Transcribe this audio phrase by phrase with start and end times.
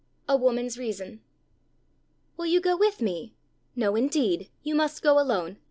[0.27, 1.21] X A WOMAN'S REASON
[2.35, 3.35] "Will you go with me?"
[3.75, 5.57] '"No, indeed; you must go alone.